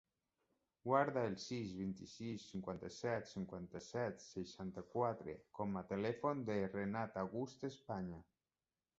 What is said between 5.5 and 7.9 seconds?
com a telèfon del Renat August